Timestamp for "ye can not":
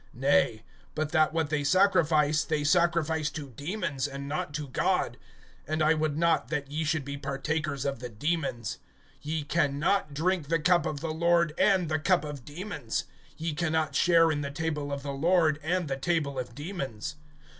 13.37-13.93